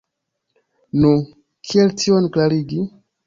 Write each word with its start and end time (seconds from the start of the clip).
Nu, 1.03 1.11
kiel 1.69 1.93
tion 2.05 2.31
klarigi? 2.37 2.81